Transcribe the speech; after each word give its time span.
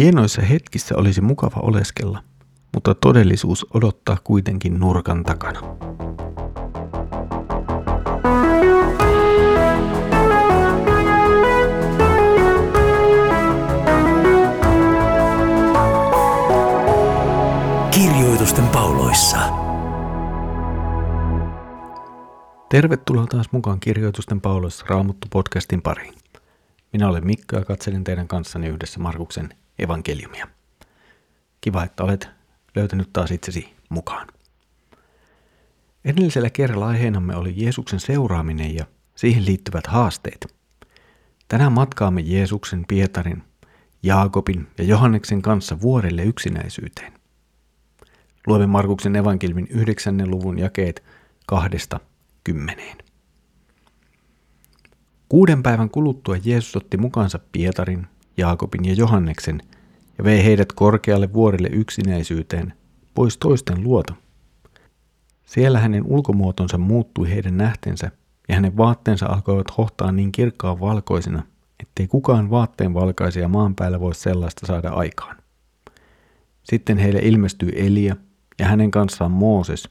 Hienoissa 0.00 0.42
hetkissä 0.42 0.96
olisi 0.96 1.20
mukava 1.20 1.60
oleskella, 1.60 2.22
mutta 2.74 2.94
todellisuus 2.94 3.66
odottaa 3.74 4.16
kuitenkin 4.24 4.78
nurkan 4.78 5.24
takana. 5.24 5.60
Kirjoitusten 17.90 18.66
pauloissa. 18.66 19.38
Tervetuloa 22.68 23.26
taas 23.26 23.52
mukaan 23.52 23.80
Kirjoitusten 23.80 24.40
pauloissa 24.40 24.86
Raamuttu 24.88 25.26
podcastin 25.30 25.82
pariin. 25.82 26.14
Minä 26.92 27.08
olen 27.08 27.26
Mikko 27.26 27.56
ja 27.56 27.64
katselen 27.64 28.04
teidän 28.04 28.28
kanssani 28.28 28.68
yhdessä 28.68 29.00
Markuksen 29.00 29.48
evankeliumia. 29.82 30.48
Kiva, 31.60 31.84
että 31.84 32.04
olet 32.04 32.28
löytänyt 32.74 33.12
taas 33.12 33.30
itsesi 33.30 33.74
mukaan. 33.88 34.28
Edellisellä 36.04 36.50
kerralla 36.50 36.86
aiheenamme 36.86 37.36
oli 37.36 37.54
Jeesuksen 37.56 38.00
seuraaminen 38.00 38.74
ja 38.74 38.86
siihen 39.14 39.46
liittyvät 39.46 39.86
haasteet. 39.86 40.54
Tänään 41.48 41.72
matkaamme 41.72 42.20
Jeesuksen, 42.20 42.84
Pietarin, 42.88 43.42
Jaakobin 44.02 44.68
ja 44.78 44.84
Johanneksen 44.84 45.42
kanssa 45.42 45.80
vuorelle 45.80 46.24
yksinäisyyteen. 46.24 47.12
Luemme 48.46 48.66
Markuksen 48.66 49.16
evankelmin 49.16 49.66
9. 49.70 50.30
luvun 50.30 50.58
jakeet 50.58 51.02
kahdesta 51.46 52.00
kymmeneen. 52.44 52.98
Kuuden 55.28 55.62
päivän 55.62 55.90
kuluttua 55.90 56.36
Jeesus 56.44 56.76
otti 56.76 56.96
mukaansa 56.96 57.38
Pietarin, 57.52 58.06
Jaakobin 58.40 58.84
ja 58.84 58.94
Johanneksen 58.94 59.62
ja 60.18 60.24
vei 60.24 60.44
heidät 60.44 60.72
korkealle 60.72 61.32
vuorille 61.32 61.68
yksinäisyyteen, 61.72 62.72
pois 63.14 63.36
toisten 63.38 63.84
luota. 63.84 64.14
Siellä 65.44 65.78
hänen 65.80 66.04
ulkomuotonsa 66.06 66.78
muuttui 66.78 67.30
heidän 67.30 67.56
nähtensä 67.56 68.10
ja 68.48 68.54
hänen 68.54 68.76
vaatteensa 68.76 69.26
alkoivat 69.26 69.76
hohtaa 69.78 70.12
niin 70.12 70.32
kirkkaan 70.32 70.80
valkoisina, 70.80 71.42
ettei 71.80 72.06
kukaan 72.06 72.50
vaatteen 72.50 72.94
valkaisia 72.94 73.48
maan 73.48 73.74
päällä 73.74 74.00
voi 74.00 74.14
sellaista 74.14 74.66
saada 74.66 74.88
aikaan. 74.88 75.36
Sitten 76.62 76.98
heille 76.98 77.18
ilmestyi 77.18 77.72
Elia 77.76 78.16
ja 78.58 78.66
hänen 78.66 78.90
kanssaan 78.90 79.30
Mooses, 79.30 79.88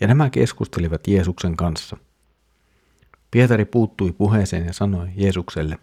ja 0.00 0.06
nämä 0.06 0.30
keskustelivat 0.30 1.08
Jeesuksen 1.08 1.56
kanssa. 1.56 1.96
Pietari 3.30 3.64
puuttui 3.64 4.12
puheeseen 4.12 4.66
ja 4.66 4.72
sanoi 4.72 5.08
Jeesukselle, 5.16 5.78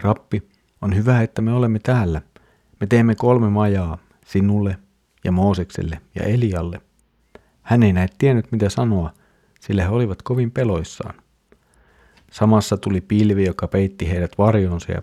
Rappi, 0.00 0.48
on 0.82 0.96
hyvä, 0.96 1.22
että 1.22 1.42
me 1.42 1.52
olemme 1.52 1.78
täällä. 1.78 2.22
Me 2.80 2.86
teemme 2.86 3.14
kolme 3.14 3.50
majaa, 3.50 3.98
sinulle 4.26 4.76
ja 5.24 5.32
Moosekselle 5.32 6.00
ja 6.14 6.22
Elialle. 6.22 6.80
Hän 7.62 7.82
ei 7.82 7.92
näet 7.92 8.14
tiennyt 8.18 8.52
mitä 8.52 8.68
sanoa, 8.68 9.12
sillä 9.60 9.82
he 9.82 9.88
olivat 9.88 10.22
kovin 10.22 10.50
peloissaan. 10.50 11.14
Samassa 12.32 12.76
tuli 12.76 13.00
pilvi, 13.00 13.44
joka 13.44 13.68
peitti 13.68 14.10
heidät 14.10 14.38
varjonsa 14.38 14.92
ja 14.92 15.02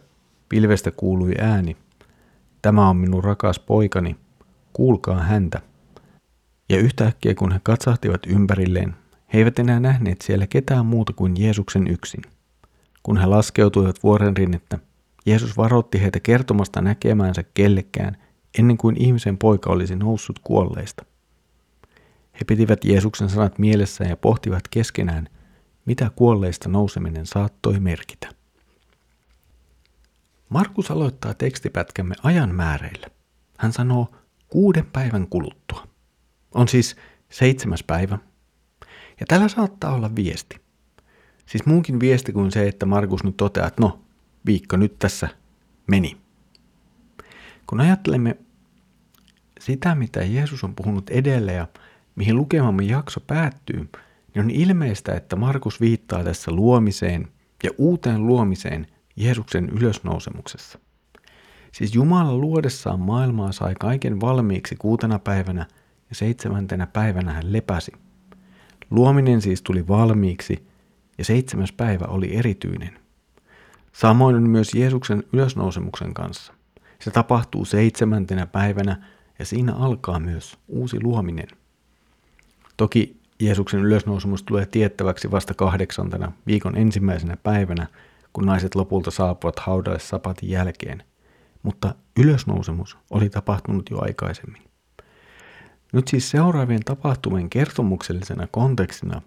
pilvestä 0.49 0.91
kuului 0.91 1.33
ääni. 1.39 1.77
Tämä 2.61 2.89
on 2.89 2.97
minun 2.97 3.23
rakas 3.23 3.59
poikani, 3.59 4.15
kuulkaa 4.73 5.19
häntä. 5.19 5.61
Ja 6.69 6.77
yhtäkkiä 6.77 7.35
kun 7.35 7.51
he 7.51 7.59
katsahtivat 7.63 8.25
ympärilleen, 8.27 8.95
he 9.33 9.37
eivät 9.37 9.59
enää 9.59 9.79
nähneet 9.79 10.21
siellä 10.21 10.47
ketään 10.47 10.85
muuta 10.85 11.13
kuin 11.13 11.33
Jeesuksen 11.37 11.87
yksin. 11.87 12.21
Kun 13.03 13.17
he 13.17 13.25
laskeutuivat 13.25 14.03
vuoren 14.03 14.37
rinnettä, 14.37 14.79
Jeesus 15.27 15.57
varoitti 15.57 16.01
heitä 16.01 16.19
kertomasta 16.19 16.81
näkemäänsä 16.81 17.43
kellekään 17.43 18.17
ennen 18.59 18.77
kuin 18.77 19.01
ihmisen 19.01 19.37
poika 19.37 19.69
olisi 19.69 19.95
noussut 19.95 20.39
kuolleista. 20.39 21.05
He 22.33 22.45
pitivät 22.47 22.85
Jeesuksen 22.85 23.29
sanat 23.29 23.59
mielessä 23.59 24.03
ja 24.03 24.17
pohtivat 24.17 24.67
keskenään, 24.67 25.29
mitä 25.85 26.11
kuolleista 26.15 26.69
nouseminen 26.69 27.25
saattoi 27.25 27.79
merkitä. 27.79 28.29
Markus 30.49 30.91
aloittaa 30.91 31.33
tekstipätkämme 31.33 32.15
ajan 32.23 32.55
määreillä. 32.55 33.07
Hän 33.57 33.73
sanoo 33.73 34.07
kuuden 34.47 34.85
päivän 34.85 35.27
kuluttua. 35.27 35.87
On 36.53 36.67
siis 36.67 36.95
seitsemäs 37.29 37.83
päivä. 37.83 38.17
Ja 39.19 39.25
tällä 39.27 39.47
saattaa 39.47 39.93
olla 39.93 40.15
viesti. 40.15 40.61
Siis 41.45 41.65
muunkin 41.65 41.99
viesti 41.99 42.33
kuin 42.33 42.51
se, 42.51 42.67
että 42.67 42.85
Markus 42.85 43.23
nyt 43.23 43.37
toteaa, 43.37 43.67
että 43.67 43.81
no, 43.81 44.06
viikko 44.47 44.77
nyt 44.77 44.99
tässä 44.99 45.29
meni. 45.87 46.17
Kun 47.67 47.79
ajattelemme 47.79 48.37
sitä, 49.59 49.95
mitä 49.95 50.23
Jeesus 50.23 50.63
on 50.63 50.75
puhunut 50.75 51.09
edellä 51.09 51.51
ja 51.51 51.67
mihin 52.15 52.35
lukemamme 52.35 52.83
jakso 52.83 53.19
päättyy, 53.19 53.89
niin 54.33 54.43
on 54.45 54.49
ilmeistä, 54.49 55.13
että 55.13 55.35
Markus 55.35 55.81
viittaa 55.81 56.23
tässä 56.23 56.51
luomiseen 56.51 57.27
ja 57.63 57.69
uuteen 57.77 58.27
luomiseen 58.27 58.87
Jeesuksen 59.15 59.69
ylösnousemuksessa. 59.69 60.79
Siis 61.71 61.95
Jumala 61.95 62.37
luodessaan 62.37 62.99
maailmaa 62.99 63.51
sai 63.51 63.75
kaiken 63.79 64.21
valmiiksi 64.21 64.75
kuutena 64.75 65.19
päivänä 65.19 65.65
ja 66.09 66.15
seitsemäntenä 66.15 66.87
päivänä 66.87 67.33
hän 67.33 67.53
lepäsi. 67.53 67.91
Luominen 68.91 69.41
siis 69.41 69.61
tuli 69.61 69.87
valmiiksi 69.87 70.67
ja 71.17 71.25
seitsemäs 71.25 71.71
päivä 71.71 72.05
oli 72.05 72.35
erityinen– 72.35 72.99
Samoin 73.97 74.35
on 74.35 74.49
myös 74.49 74.73
Jeesuksen 74.73 75.23
ylösnousemuksen 75.33 76.13
kanssa. 76.13 76.53
Se 76.99 77.11
tapahtuu 77.11 77.65
seitsemäntenä 77.65 78.45
päivänä 78.45 79.07
ja 79.39 79.45
siinä 79.45 79.73
alkaa 79.73 80.19
myös 80.19 80.57
uusi 80.67 81.03
luominen. 81.03 81.47
Toki 82.77 83.19
Jeesuksen 83.39 83.79
ylösnousemus 83.79 84.43
tulee 84.43 84.65
tiettäväksi 84.65 85.31
vasta 85.31 85.53
kahdeksantena 85.53 86.31
viikon 86.47 86.77
ensimmäisenä 86.77 87.37
päivänä, 87.37 87.87
kun 88.33 88.45
naiset 88.45 88.75
lopulta 88.75 89.11
saapuvat 89.11 89.59
haudalle 89.59 89.99
sapatin 89.99 90.49
jälkeen. 90.49 91.03
Mutta 91.63 91.95
ylösnousemus 92.19 92.97
oli 93.09 93.29
tapahtunut 93.29 93.89
jo 93.89 93.97
aikaisemmin. 94.01 94.63
Nyt 95.93 96.07
siis 96.07 96.29
seuraavien 96.29 96.83
tapahtumien 96.85 97.49
kertomuksellisena 97.49 98.47
kontekstina 98.47 99.21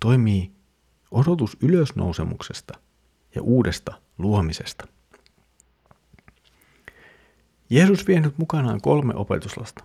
toimii 0.00 0.50
odotus 1.10 1.56
ylösnousemuksesta 1.62 2.84
ja 3.34 3.42
uudesta 3.42 3.94
luomisesta. 4.18 4.86
Jeesus 7.70 8.06
vienyt 8.06 8.38
mukanaan 8.38 8.80
kolme 8.80 9.14
opetuslasta, 9.14 9.84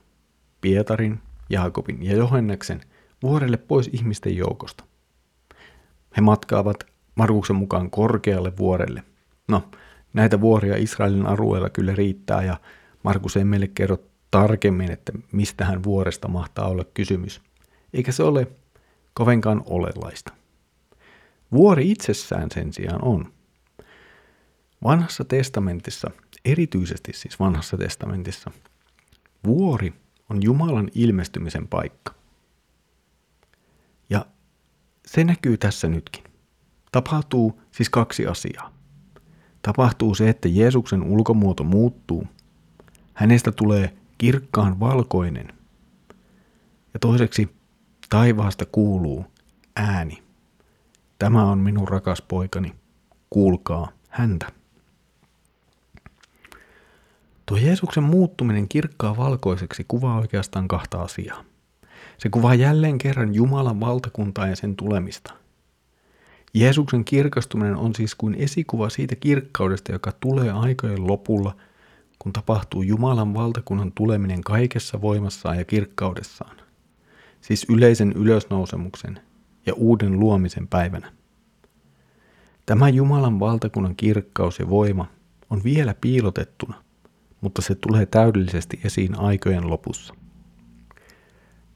Pietarin, 0.61 1.19
Jaakobin 1.49 2.03
ja 2.03 2.15
Johanneksen, 2.15 2.81
vuorelle 3.23 3.57
pois 3.57 3.89
ihmisten 3.93 4.37
joukosta. 4.37 4.83
He 6.17 6.21
matkaavat 6.21 6.77
Markuksen 7.15 7.55
mukaan 7.55 7.89
korkealle 7.89 8.57
vuorelle. 8.57 9.03
No, 9.47 9.63
näitä 10.13 10.41
vuoria 10.41 10.77
Israelin 10.77 11.25
alueella 11.25 11.69
kyllä 11.69 11.95
riittää 11.95 12.43
ja 12.43 12.57
Markus 13.03 13.37
ei 13.37 13.43
meille 13.43 13.67
kerro 13.67 13.97
tarkemmin, 14.31 14.91
että 14.91 15.11
mistä 15.31 15.65
hän 15.65 15.83
vuoresta 15.83 16.27
mahtaa 16.27 16.67
olla 16.67 16.83
kysymys. 16.93 17.41
Eikä 17.93 18.11
se 18.11 18.23
ole 18.23 18.47
kovinkaan 19.13 19.63
olelaista. 19.65 20.33
Vuori 21.51 21.91
itsessään 21.91 22.47
sen 22.53 22.73
sijaan 22.73 23.03
on. 23.03 23.31
Vanhassa 24.83 25.25
testamentissa, 25.25 26.11
erityisesti 26.45 27.13
siis 27.13 27.39
vanhassa 27.39 27.77
testamentissa, 27.77 28.51
vuori 29.45 29.93
on 30.29 30.43
Jumalan 30.43 30.89
ilmestymisen 30.95 31.67
paikka. 31.67 32.13
Ja 34.09 34.25
se 35.07 35.23
näkyy 35.23 35.57
tässä 35.57 35.87
nytkin. 35.87 36.23
Tapahtuu 36.91 37.61
siis 37.71 37.89
kaksi 37.89 38.27
asiaa. 38.27 38.73
Tapahtuu 39.61 40.15
se, 40.15 40.29
että 40.29 40.47
Jeesuksen 40.47 41.03
ulkomuoto 41.03 41.63
muuttuu. 41.63 42.27
Hänestä 43.13 43.51
tulee 43.51 43.93
kirkkaan 44.17 44.79
valkoinen. 44.79 45.53
Ja 46.93 46.99
toiseksi 46.99 47.49
taivaasta 48.09 48.65
kuuluu 48.65 49.25
ääni. 49.75 50.23
Tämä 51.19 51.45
on 51.45 51.57
minun 51.59 51.87
rakas 51.87 52.21
poikani, 52.21 52.75
kuulkaa 53.29 53.91
häntä. 54.09 54.58
Tuo 57.49 57.57
Jeesuksen 57.57 58.03
muuttuminen 58.03 58.67
kirkkaa 58.67 59.17
valkoiseksi 59.17 59.85
kuvaa 59.87 60.19
oikeastaan 60.19 60.67
kahta 60.67 61.01
asiaa. 61.01 61.43
Se 62.17 62.29
kuvaa 62.29 62.55
jälleen 62.55 62.97
kerran 62.97 63.35
Jumalan 63.35 63.79
valtakuntaa 63.79 64.47
ja 64.47 64.55
sen 64.55 64.75
tulemista. 64.75 65.33
Jeesuksen 66.53 67.05
kirkastuminen 67.05 67.75
on 67.75 67.95
siis 67.95 68.15
kuin 68.15 68.35
esikuva 68.35 68.89
siitä 68.89 69.15
kirkkaudesta, 69.15 69.91
joka 69.91 70.11
tulee 70.11 70.51
aikojen 70.51 71.07
lopulla, 71.07 71.55
kun 72.19 72.33
tapahtuu 72.33 72.81
Jumalan 72.81 73.33
valtakunnan 73.33 73.91
tuleminen 73.91 74.41
kaikessa 74.41 75.01
voimassaan 75.01 75.57
ja 75.57 75.65
kirkkaudessaan. 75.65 76.57
Siis 77.41 77.65
yleisen 77.69 78.11
ylösnousemuksen 78.11 79.19
ja 79.65 79.73
uuden 79.73 80.19
luomisen 80.19 80.67
päivänä. 80.67 81.11
Tämä 82.65 82.89
Jumalan 82.89 83.39
valtakunnan 83.39 83.95
kirkkaus 83.95 84.59
ja 84.59 84.69
voima 84.69 85.05
on 85.49 85.63
vielä 85.63 85.95
piilotettuna– 86.01 86.83
mutta 87.41 87.61
se 87.61 87.75
tulee 87.75 88.05
täydellisesti 88.05 88.79
esiin 88.83 89.19
aikojen 89.19 89.69
lopussa. 89.69 90.13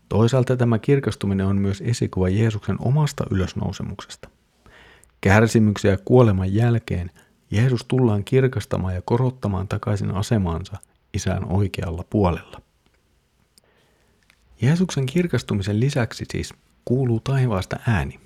Toisaalta 0.10 0.58
tämä 0.58 0.80
kirkastuminen 0.80 1.46
on 1.46 1.58
myös 1.58 1.82
esikuva 1.86 2.30
Jeesuksen 2.30 2.76
omasta 2.80 3.26
ylösnousemuksesta. 3.32 4.30
Kärsimyksen 5.22 5.92
ja 5.92 5.98
kuoleman 6.06 6.54
jälkeen 6.54 7.12
Jeesus 7.52 7.86
tullaan 7.86 8.24
kirkastamaan 8.24 8.96
ja 8.96 9.02
korottamaan 9.06 9.68
takaisin 9.68 10.12
asemaansa 10.12 10.78
isän 11.14 11.46
oikealla 11.46 12.04
puolella. 12.10 12.62
Jeesuksen 14.62 15.06
kirkastumisen 15.06 15.80
lisäksi 15.80 16.26
siis 16.32 16.54
kuuluu 16.86 17.20
taivaasta 17.20 17.80
ääni, 17.88 18.20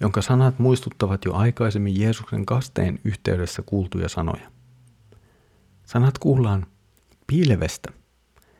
jonka 0.00 0.22
sanat 0.22 0.58
muistuttavat 0.58 1.24
jo 1.24 1.34
aikaisemmin 1.34 2.00
Jeesuksen 2.00 2.46
kasteen 2.46 2.98
yhteydessä 3.04 3.62
kuultuja 3.62 4.08
sanoja. 4.08 4.57
Sanat 5.88 6.18
kuullaan 6.18 6.66
pilvestä, 7.26 7.92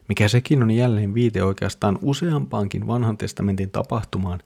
mikä 0.09 0.29
sekin 0.29 0.63
on 0.63 0.71
jälleen 0.71 1.15
viite 1.15 1.43
oikeastaan 1.43 1.99
useampaankin 2.03 2.87
vanhan 2.87 3.19
testamentin 3.19 3.71
tapahtumaan, 3.71 4.41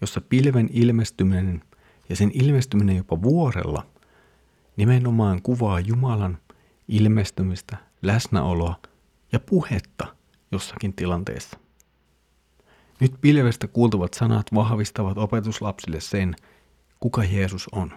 jossa 0.00 0.20
pilven 0.20 0.68
ilmestyminen 0.72 1.62
ja 2.08 2.16
sen 2.16 2.30
ilmestyminen 2.34 2.96
jopa 2.96 3.22
vuorella 3.22 3.86
nimenomaan 4.76 5.42
kuvaa 5.42 5.80
Jumalan 5.80 6.38
ilmestymistä, 6.88 7.76
läsnäoloa 8.02 8.80
ja 9.32 9.40
puhetta 9.40 10.16
jossakin 10.52 10.94
tilanteessa. 10.94 11.58
Nyt 13.00 13.14
pilvestä 13.20 13.66
kuultavat 13.66 14.14
sanat 14.14 14.46
vahvistavat 14.54 15.18
opetuslapsille 15.18 16.00
sen, 16.00 16.36
kuka 17.00 17.24
Jeesus 17.24 17.68
on. 17.72 17.92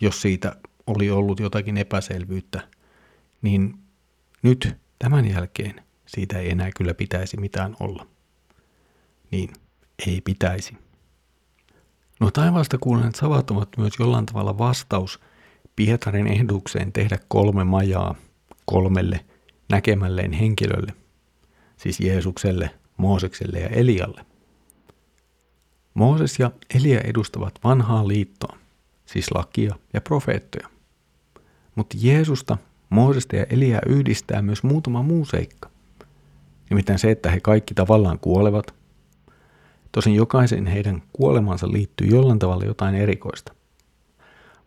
Jos 0.00 0.22
siitä 0.22 0.56
oli 0.86 1.10
ollut 1.10 1.40
jotakin 1.40 1.76
epäselvyyttä, 1.76 2.68
niin 3.44 3.74
nyt 4.42 4.76
tämän 4.98 5.30
jälkeen 5.30 5.82
siitä 6.06 6.38
ei 6.38 6.50
enää 6.50 6.70
kyllä 6.76 6.94
pitäisi 6.94 7.36
mitään 7.36 7.76
olla. 7.80 8.06
Niin, 9.30 9.50
ei 10.06 10.20
pitäisi. 10.20 10.76
No 12.20 12.30
taivaasta 12.30 12.78
kuuluneet 12.78 13.14
savat 13.14 13.50
ovat 13.50 13.68
myös 13.76 13.92
jollain 13.98 14.26
tavalla 14.26 14.58
vastaus 14.58 15.20
Pietarin 15.76 16.26
ehdotukseen 16.26 16.92
tehdä 16.92 17.18
kolme 17.28 17.64
majaa 17.64 18.14
kolmelle 18.64 19.24
näkemälleen 19.70 20.32
henkilölle, 20.32 20.92
siis 21.76 22.00
Jeesukselle, 22.00 22.70
Moosekselle 22.96 23.58
ja 23.58 23.68
Elialle. 23.68 24.26
Mooses 25.94 26.38
ja 26.38 26.50
Elia 26.74 27.00
edustavat 27.00 27.58
vanhaa 27.64 28.08
liittoa, 28.08 28.58
siis 29.06 29.30
lakia 29.34 29.74
ja 29.92 30.00
profeettoja. 30.00 30.68
Mutta 31.74 31.96
Jeesusta, 32.00 32.58
Moosesta 32.90 33.36
ja 33.36 33.46
Eliaa 33.50 33.80
yhdistää 33.86 34.42
myös 34.42 34.62
muutama 34.62 35.02
muu 35.02 35.24
seikka. 35.24 35.70
Nimittäin 36.70 36.98
se, 36.98 37.10
että 37.10 37.30
he 37.30 37.40
kaikki 37.40 37.74
tavallaan 37.74 38.18
kuolevat. 38.18 38.74
Tosin 39.92 40.14
jokaisen 40.14 40.66
heidän 40.66 41.02
kuolemansa 41.12 41.72
liittyy 41.72 42.06
jollain 42.06 42.38
tavalla 42.38 42.64
jotain 42.64 42.94
erikoista. 42.94 43.52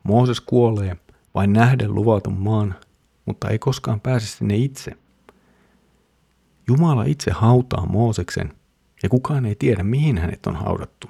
Mooses 0.03 0.41
kuolee 0.41 0.97
vain 1.35 1.53
nähden 1.53 1.95
luvatun 1.95 2.37
maan, 2.37 2.75
mutta 3.25 3.49
ei 3.49 3.59
koskaan 3.59 3.99
pääse 3.99 4.27
sinne 4.27 4.55
itse– 4.55 4.91
Jumala 6.67 7.03
itse 7.03 7.31
hautaa 7.31 7.85
Mooseksen 7.85 8.53
ja 9.03 9.09
kukaan 9.09 9.45
ei 9.45 9.55
tiedä, 9.55 9.83
mihin 9.83 10.17
hänet 10.17 10.47
on 10.47 10.55
haudattu. 10.55 11.07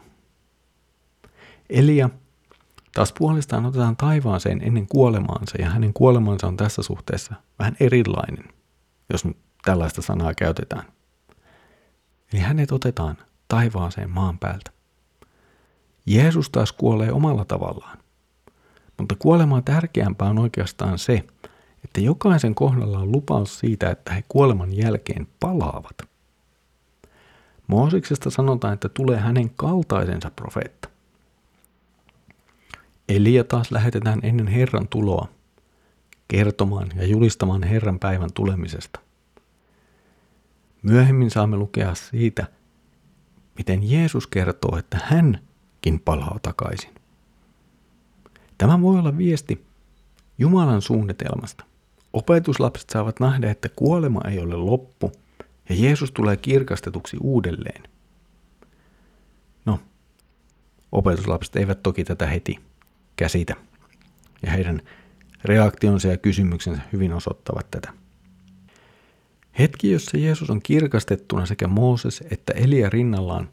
Elia 1.69 2.09
taas 2.98 3.14
puolestaan 3.14 3.66
otetaan 3.66 3.96
taivaaseen 3.96 4.62
ennen 4.64 4.88
kuolemaansa 4.88 5.62
ja 5.62 5.70
hänen 5.70 5.94
kuolemansa 5.94 6.48
on 6.48 6.58
tässä 6.58 6.82
suhteessa 6.82 7.36
vähän 7.60 7.78
erilainen, 7.80 8.44
jos 9.14 9.26
nyt 9.26 9.38
tällaista 9.66 10.02
sanaa 10.02 10.34
käytetään. 10.34 10.84
Eli 12.34 12.42
hänet 12.42 12.72
otetaan 12.72 13.18
taivaaseen 13.48 14.10
maan 14.10 14.40
päältä. 14.40 14.72
Jeesus 16.06 16.50
taas 16.50 16.72
kuolee 16.72 17.12
omalla 17.12 17.46
tavallaan. 17.46 17.98
Mutta 18.98 19.16
kuolemaa 19.20 19.62
tärkeämpää 19.62 20.30
on 20.30 20.40
oikeastaan 20.40 21.00
se, 21.00 21.24
että 21.84 22.02
jokaisen 22.02 22.56
kohdalla 22.56 23.00
on 23.00 23.12
lupaus 23.12 23.60
siitä, 23.60 23.90
että 23.90 24.14
he 24.14 24.24
kuoleman 24.30 24.78
jälkeen 24.78 25.28
palaavat. 25.40 25.98
Mooseksesta 27.68 28.30
sanotaan, 28.30 28.74
että 28.74 28.90
tulee 28.90 29.18
hänen 29.18 29.50
kaltaisensa 29.50 30.32
profeetta. 30.36 30.97
Elia 33.09 33.44
taas 33.44 33.71
lähetetään 33.71 34.19
ennen 34.24 34.48
Herran 34.48 34.88
tuloa 34.88 35.27
kertomaan 36.27 36.89
ja 36.95 37.07
julistamaan 37.07 37.63
Herran 37.63 38.00
päivän 38.00 38.33
tulemisesta. 38.33 39.00
Myöhemmin 40.83 41.31
saamme 41.31 41.57
lukea 41.57 41.95
siitä, 41.95 42.48
miten 43.57 43.92
Jeesus 43.92 44.27
kertoo, 44.27 44.77
että 44.77 45.00
hänkin 45.04 46.00
palaa 46.06 46.39
takaisin. 46.42 46.95
Tämä 48.57 48.81
voi 48.81 49.00
olla 49.00 49.18
viesti 49.18 49.65
Jumalan 50.38 50.81
suunnitelmasta. 50.81 51.65
Opetuslapset 52.13 52.89
saavat 52.89 53.19
nähdä, 53.19 53.51
että 53.51 53.69
kuolema 53.69 54.21
ei 54.21 54.39
ole 54.39 54.56
loppu 54.56 55.12
ja 55.69 55.75
Jeesus 55.75 56.12
tulee 56.12 56.38
kirkastetuksi 56.38 57.18
uudelleen. 57.21 57.83
No, 59.65 59.80
opetuslapset 60.92 61.56
eivät 61.56 61.83
toki 61.83 62.04
tätä 62.04 62.27
heti 62.27 62.67
käsitä 63.18 63.56
ja 64.42 64.52
heidän 64.52 64.81
reaktionsa 65.44 66.08
ja 66.08 66.18
kysymyksensä 66.18 66.81
hyvin 66.94 67.14
osoittavat 67.14 67.72
tätä. 67.72 67.94
Hetki, 69.60 69.92
jossa 69.92 70.18
Jeesus 70.18 70.50
on 70.50 70.62
kirkastettuna 70.62 71.46
sekä 71.46 71.68
Mooses 71.68 72.24
että 72.31 72.54
Elia 72.54 72.90
rinnallaan, 72.90 73.50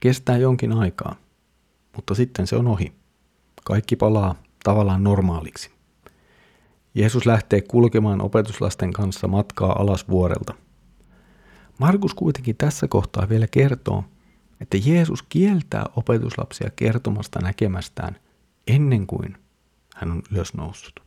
kestää 0.00 0.38
jonkin 0.38 0.72
aikaa, 0.72 1.16
mutta 1.96 2.14
sitten 2.14 2.46
se 2.46 2.56
on 2.56 2.66
ohi. 2.66 2.92
Kaikki 3.64 3.96
palaa 3.96 4.34
tavallaan 4.64 5.04
normaaliksi. 5.04 5.70
Jeesus 6.94 7.26
lähtee 7.26 7.60
kulkemaan 7.60 8.22
opetuslasten 8.22 8.92
kanssa 8.92 9.28
matkaa 9.28 9.82
alas 9.82 10.08
vuorelta. 10.08 10.54
Markus 11.78 12.14
kuitenkin 12.14 12.56
tässä 12.56 12.88
kohtaa 12.88 13.28
vielä 13.28 13.46
kertoo, 13.46 14.04
että 14.60 14.76
Jeesus 14.84 15.22
kieltää 15.22 15.84
opetuslapsia 15.96 16.70
kertomasta 16.76 17.40
näkemästään 17.40 18.16
ennen 18.68 19.06
kuin 19.06 19.36
hän 19.94 20.10
on 20.10 20.22
ylösnoussut. 20.32 21.02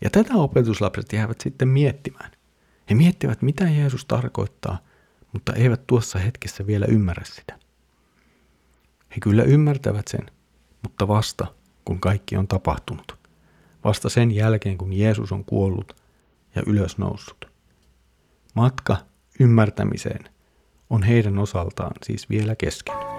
Ja 0.00 0.10
tätä 0.10 0.34
opetuslapset 0.34 1.12
jäävät 1.12 1.40
sitten 1.40 1.68
miettimään. 1.68 2.30
He 2.90 2.94
miettivät, 2.94 3.42
mitä 3.42 3.64
Jeesus 3.64 4.04
tarkoittaa, 4.04 4.78
mutta 5.32 5.52
eivät 5.52 5.86
tuossa 5.86 6.18
hetkessä 6.18 6.66
vielä 6.66 6.86
ymmärrä 6.86 7.24
sitä. 7.24 7.58
He 9.10 9.16
kyllä 9.20 9.42
ymmärtävät 9.42 10.08
sen, 10.08 10.30
mutta 10.82 11.08
vasta 11.08 11.46
kun 11.84 12.00
kaikki 12.00 12.36
on 12.36 12.48
tapahtunut 12.48 13.22
vasta 13.84 14.08
sen 14.08 14.30
jälkeen, 14.30 14.78
kun 14.78 14.92
Jeesus 14.92 15.32
on 15.32 15.44
kuollut 15.44 15.96
ja 16.54 16.62
ylösnoussut. 16.66 17.44
Matka 18.54 18.96
ymmärtämiseen 19.40 20.24
on 20.90 21.02
heidän 21.02 21.38
osaltaan 21.38 21.92
siis 22.02 22.30
vielä 22.30 22.56
kesken. 22.56 23.11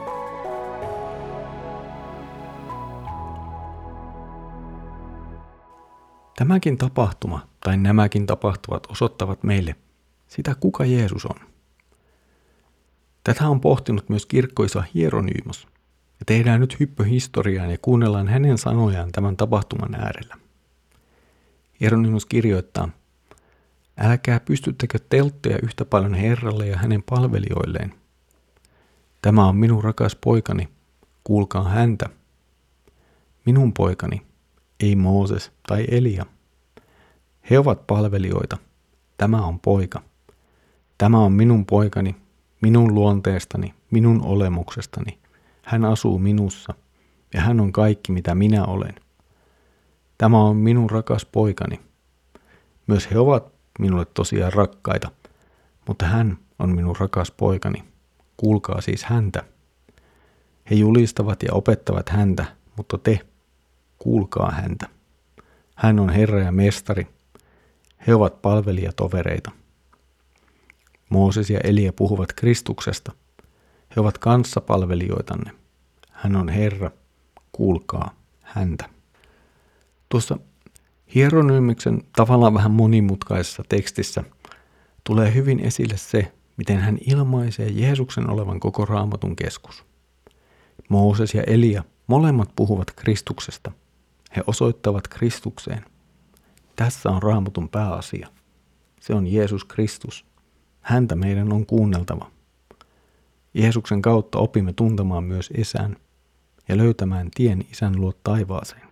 Tämäkin 6.36 6.78
tapahtuma 6.78 7.48
tai 7.60 7.78
nämäkin 7.78 8.26
tapahtuvat 8.26 8.88
osoittavat 8.92 9.44
meille 9.44 9.76
sitä, 10.28 10.56
kuka 10.56 10.86
Jeesus 10.86 11.26
on. 11.26 11.40
Tätä 13.24 13.48
on 13.48 13.62
pohtinut 13.62 14.10
myös 14.10 14.26
kirkkoisa 14.26 14.84
Hieronyymos, 14.96 15.68
ja 16.20 16.26
tehdään 16.26 16.60
nyt 16.60 16.80
hyppy 16.80 17.10
historiaan 17.10 17.72
ja 17.72 17.78
kuunnellaan 17.82 18.28
hänen 18.28 18.58
sanojaan 18.58 19.12
tämän 19.12 19.38
tapahtuman 19.38 19.96
äärellä. 19.96 20.36
Hieronymus 21.80 22.26
kirjoittaa, 22.26 22.90
Älkää 23.98 24.40
pystyttekö 24.40 25.00
telttoja 25.10 25.58
yhtä 25.64 25.86
paljon 25.86 26.14
Herralle 26.14 26.68
ja 26.68 26.78
hänen 26.78 27.04
palvelijoilleen. 27.04 27.94
Tämä 29.22 29.48
on 29.48 29.56
minun 29.56 29.84
rakas 29.84 30.16
poikani, 30.16 30.70
kuulkaa 31.24 31.70
häntä. 31.70 32.10
Minun 33.46 33.74
poikani, 33.74 34.22
ei 34.84 34.96
Mooses 34.96 35.52
tai 35.68 35.86
Elia. 35.92 36.26
He 37.50 37.60
ovat 37.60 37.88
palvelijoita, 37.88 38.58
tämä 39.18 39.42
on 39.46 39.60
poika. 39.60 40.02
Tämä 40.98 41.20
on 41.20 41.32
minun 41.32 41.66
poikani, 41.66 42.16
minun 42.62 42.96
luonteestani, 42.96 43.74
minun 43.92 44.22
olemuksestani. 44.26 45.20
Hän 45.66 45.86
asuu 45.86 46.20
minussa, 46.20 46.74
ja 47.34 47.42
hän 47.42 47.60
on 47.60 47.72
kaikki 47.72 48.12
mitä 48.12 48.36
minä 48.36 48.66
olen. 48.66 48.96
Tämä 50.18 50.44
on 50.44 50.58
minun 50.58 50.90
rakas 50.90 51.26
poikani. 51.26 51.80
Myös 52.88 53.12
he 53.12 53.20
ovat 53.20 53.54
minulle 53.80 54.06
tosiaan 54.06 54.54
rakkaita, 54.54 55.12
mutta 55.88 56.06
hän 56.06 56.38
on 56.60 56.76
minun 56.76 56.96
rakas 57.00 57.32
poikani. 57.32 57.84
Kuulkaa 58.38 58.82
siis 58.82 59.04
häntä. 59.04 59.44
He 60.70 60.76
julistavat 60.76 61.44
ja 61.44 61.54
opettavat 61.54 62.10
häntä, 62.10 62.46
mutta 62.78 62.98
te, 62.98 63.20
kuulkaa 64.04 64.52
häntä. 64.52 64.90
Hän 65.76 66.00
on 66.00 66.10
Herra 66.10 66.40
ja 66.40 66.52
Mestari. 66.52 67.08
He 68.08 68.16
ovat 68.16 68.42
palvelijatovereita. 68.42 69.52
Mooses 71.10 71.50
ja 71.50 71.60
Elia 71.64 71.94
puhuvat 71.94 72.34
Kristuksesta. 72.34 73.12
He 73.96 74.02
ovat 74.02 74.18
kanssapalvelijoitanne. 74.18 75.52
Hän 76.12 76.36
on 76.36 76.50
Herra, 76.50 76.92
kuulkaa 77.52 78.16
häntä. 78.42 78.90
Tuossa 80.10 80.38
Hieronyymiksen 81.16 82.02
tavallaan 82.16 82.54
vähän 82.54 82.72
monimutkaisessa 82.72 83.64
tekstissä 83.70 84.24
tulee 85.04 85.34
hyvin 85.34 85.60
esille 85.60 85.98
se, 85.98 86.32
miten 86.58 86.78
hän 86.78 86.98
ilmaisee 87.08 87.70
Jeesuksen 87.70 88.30
olevan 88.30 88.60
koko 88.60 88.86
raamatun 88.86 89.36
keskus. 89.36 89.84
Mooses 90.90 91.34
ja 91.34 91.44
Elia 91.48 91.84
molemmat 92.08 92.50
puhuvat 92.56 92.92
Kristuksesta. 92.96 93.72
He 94.36 94.44
osoittavat 94.48 95.08
Kristukseen. 95.08 95.86
Tässä 96.76 97.10
on 97.10 97.24
raamatun 97.24 97.70
pääasia. 97.70 98.28
Se 99.00 99.14
on 99.14 99.28
Jeesus 99.28 99.66
Kristus. 99.66 100.26
Häntä 100.82 101.16
meidän 101.16 101.54
on 101.54 101.66
kuunneltava. 101.66 102.32
Jeesuksen 103.54 104.02
kautta 104.02 104.40
opimme 104.40 104.74
tuntemaan 104.74 105.24
myös 105.24 105.50
isän 105.58 105.96
ja 106.68 106.78
löytämään 106.78 107.30
tien 107.36 107.66
isän 107.72 108.02
luo 108.02 108.14
taivaaseen. 108.24 108.88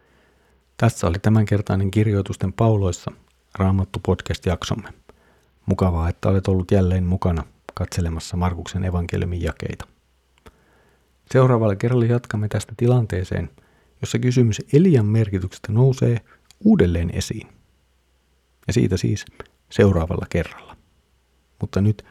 Tässä 0.77 1.07
oli 1.07 1.19
tämänkertainen 1.19 1.91
kirjoitusten 1.91 2.53
pauloissa 2.53 3.11
Raamattu 3.57 3.99
podcast-jaksomme. 4.05 4.89
Mukavaa, 5.65 6.09
että 6.09 6.29
olet 6.29 6.47
ollut 6.47 6.71
jälleen 6.71 7.03
mukana 7.03 7.43
katselemassa 7.73 8.37
Markuksen 8.37 8.83
evankeliumin 8.83 9.41
jakeita. 9.41 9.87
Seuraavalla 11.31 11.75
kerralla 11.75 12.05
jatkamme 12.05 12.47
tästä 12.47 12.73
tilanteeseen, 12.77 13.49
jossa 14.01 14.19
kysymys 14.19 14.61
Elian 14.73 15.05
merkityksestä 15.05 15.71
nousee 15.71 16.17
uudelleen 16.63 17.09
esiin. 17.13 17.47
Ja 18.67 18.73
siitä 18.73 18.97
siis 18.97 19.25
seuraavalla 19.69 20.25
kerralla. 20.29 20.77
Mutta 21.61 21.81
nyt 21.81 22.05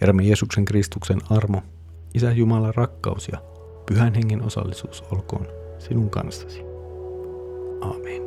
Herramme 0.00 0.22
Jeesuksen 0.22 0.64
Kristuksen 0.64 1.20
armo, 1.30 1.62
Isä 2.14 2.32
Jumalan 2.32 2.74
rakkaus 2.74 3.28
ja 3.28 3.42
Pyhän 3.86 4.14
Hengen 4.14 4.42
osallisuus 4.42 5.02
olkoon 5.02 5.46
sinun 5.78 6.10
kanssasi. 6.10 6.60
Amen. 7.80 8.22